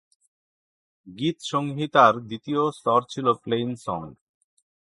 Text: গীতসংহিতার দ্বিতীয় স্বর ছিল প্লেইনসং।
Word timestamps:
গীতসংহিতার 1.07 2.13
দ্বিতীয় 2.21 2.63
স্বর 2.79 3.01
ছিল 3.09 3.27
প্লেইনসং। 3.43 4.01